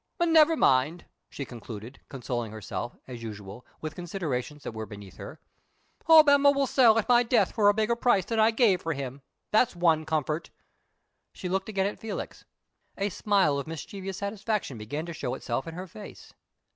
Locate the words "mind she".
0.57-1.45